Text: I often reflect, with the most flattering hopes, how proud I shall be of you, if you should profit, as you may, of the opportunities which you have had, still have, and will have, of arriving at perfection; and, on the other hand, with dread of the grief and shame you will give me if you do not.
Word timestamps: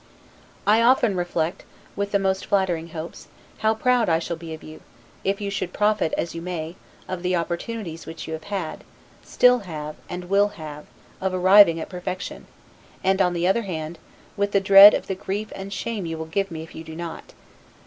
I 0.65 0.81
often 0.81 1.15
reflect, 1.15 1.63
with 1.95 2.11
the 2.11 2.17
most 2.17 2.47
flattering 2.47 2.87
hopes, 2.87 3.27
how 3.59 3.75
proud 3.75 4.09
I 4.09 4.17
shall 4.17 4.35
be 4.35 4.51
of 4.55 4.63
you, 4.63 4.81
if 5.23 5.39
you 5.39 5.51
should 5.51 5.73
profit, 5.73 6.11
as 6.17 6.33
you 6.33 6.41
may, 6.41 6.75
of 7.07 7.21
the 7.21 7.35
opportunities 7.35 8.07
which 8.07 8.25
you 8.27 8.33
have 8.33 8.45
had, 8.45 8.83
still 9.21 9.59
have, 9.59 9.95
and 10.09 10.23
will 10.25 10.47
have, 10.57 10.87
of 11.21 11.35
arriving 11.35 11.79
at 11.79 11.87
perfection; 11.87 12.47
and, 13.03 13.21
on 13.21 13.33
the 13.33 13.45
other 13.47 13.61
hand, 13.61 13.99
with 14.35 14.53
dread 14.63 14.95
of 14.95 15.05
the 15.05 15.13
grief 15.13 15.53
and 15.55 15.71
shame 15.71 16.07
you 16.07 16.17
will 16.17 16.25
give 16.25 16.49
me 16.49 16.63
if 16.63 16.73
you 16.73 16.83
do 16.83 16.95
not. 16.95 17.33